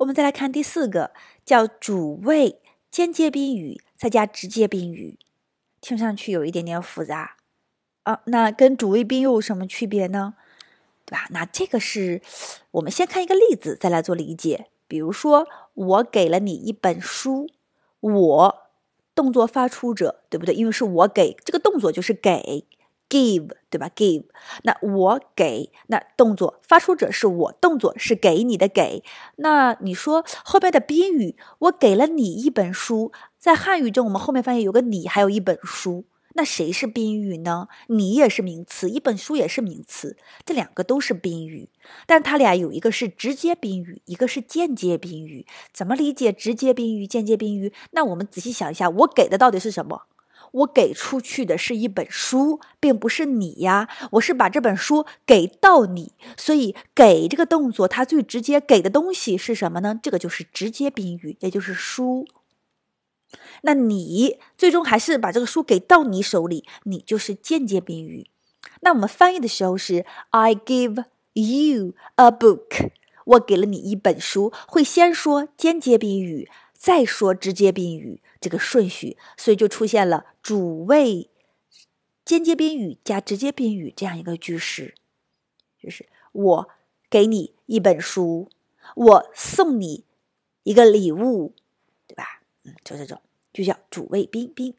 [0.00, 1.12] 我们再来看第四个，
[1.44, 2.58] 叫主谓
[2.90, 5.18] 间接宾语再加直接宾语，
[5.82, 7.36] 听上去有一点点复杂
[8.04, 8.22] 啊。
[8.24, 10.34] 那跟主谓宾又有什么区别呢？
[11.04, 11.26] 对吧？
[11.30, 12.22] 那这个是
[12.70, 14.68] 我们先看一个例子，再来做理解。
[14.88, 17.46] 比如说，我给了你一本书，
[18.00, 18.62] 我
[19.14, 20.54] 动作发出者，对不对？
[20.54, 22.64] 因为是我给，这个动作就是给。
[23.10, 24.24] Give 对吧？give，
[24.62, 29.02] 那我给，那动作发出者是我，动作是给你的给。
[29.36, 36.04] 那你说后面的宾语，我给了你一本书，在汉语中我们后面发现有个你，还有一本书，
[36.34, 37.68] 那谁是宾语呢？
[37.88, 41.68] 你也是名词，一本书也是名词，这两个都是宾语，
[42.06, 45.44] 但它俩有一个是直接宾语，一个是间接宾语。
[45.72, 47.72] 怎么理解直接宾语、间接宾语？
[47.90, 50.02] 那我们仔细想一下，我给的到底是什么？
[50.52, 53.88] 我给出去的是一本书，并不是你呀。
[54.12, 59.98] 我是把这本书给到你，所以给这个动作，它最直接给的东西是什么呢？
[60.02, 62.26] 这个就是直接宾语，也就是书。
[63.62, 68.28] 那你最终还是把这个书给到你手里，你就是间接宾语。
[68.80, 72.90] 那我们翻译的时候是 I give you a book，
[73.24, 76.50] 我给了你一本书，会先说间接宾语。
[76.80, 81.28] 再说直接宾语这个顺序，所以就出现了主谓
[82.24, 84.94] 间接宾语加直接宾语这样一个句式，
[85.78, 86.70] 就是我
[87.10, 88.48] 给你一本书，
[88.96, 90.06] 我送你
[90.62, 91.54] 一个礼物，
[92.06, 92.40] 对吧？
[92.64, 93.20] 嗯，就这种
[93.52, 94.74] 就叫主谓宾宾。